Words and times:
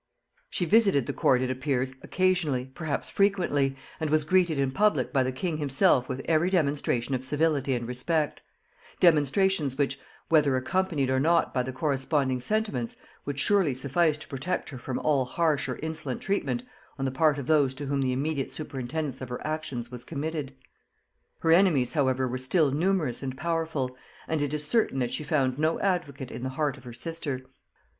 She 0.49 0.65
visited 0.65 1.05
the 1.05 1.13
court, 1.13 1.43
it 1.43 1.51
appears, 1.51 1.93
occasionally, 2.01 2.65
perhaps 2.73 3.07
frequently; 3.07 3.75
and 3.99 4.09
was 4.09 4.23
greeted 4.23 4.57
in 4.57 4.71
public 4.71 5.13
by 5.13 5.21
the 5.21 5.31
king 5.31 5.57
himself 5.57 6.09
with 6.09 6.23
every 6.25 6.49
demonstration 6.49 7.13
of 7.13 7.23
civility 7.23 7.75
and 7.75 7.87
respect; 7.87 8.41
demonstrations 8.99 9.77
which, 9.77 9.99
whether 10.27 10.55
accompanied 10.57 11.11
or 11.11 11.19
not 11.19 11.53
by 11.53 11.61
the 11.61 11.71
corresponding 11.71 12.39
sentiments, 12.41 12.97
would 13.25 13.39
surely 13.39 13.75
suffice 13.75 14.17
to 14.17 14.27
protect 14.27 14.69
her 14.71 14.79
from 14.79 14.97
all 14.97 15.23
harsh 15.23 15.69
or 15.69 15.75
insolent 15.83 16.19
treatment 16.19 16.63
on 16.97 17.05
the 17.05 17.11
part 17.11 17.37
of 17.37 17.45
those 17.45 17.75
to 17.75 17.85
whom 17.85 18.01
the 18.01 18.11
immediate 18.11 18.49
superintendance 18.49 19.21
of 19.21 19.29
her 19.29 19.45
actions 19.45 19.91
was 19.91 20.03
committed. 20.03 20.55
Her 21.41 21.51
enemies 21.51 21.93
however 21.93 22.27
were 22.27 22.39
still 22.39 22.71
numerous 22.71 23.21
and 23.21 23.37
powerful; 23.37 23.95
and 24.27 24.41
it 24.41 24.51
is 24.51 24.65
certain 24.65 24.97
that 24.97 25.13
she 25.13 25.23
found 25.23 25.59
no 25.59 25.79
advocate 25.79 26.31
in 26.31 26.41
the 26.41 26.49
heart 26.57 26.75
of 26.75 26.85
her 26.85 26.93
sister. 26.93 27.41